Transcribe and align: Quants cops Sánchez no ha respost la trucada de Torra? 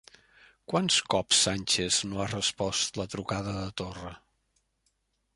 Quants 0.71 0.95
cops 1.13 1.41
Sánchez 1.47 1.99
no 2.13 2.23
ha 2.23 2.25
respost 2.31 2.97
la 3.01 3.05
trucada 3.15 3.53
de 3.59 3.67
Torra? 3.83 4.15